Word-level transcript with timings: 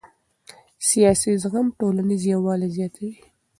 سیاسي 0.89 1.31
زغم 1.43 1.67
ټولنیز 1.79 2.21
یووالی 2.33 2.69
زیاتوي 2.77 3.13